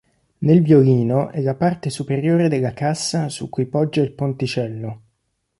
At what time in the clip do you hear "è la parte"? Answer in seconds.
1.29-1.91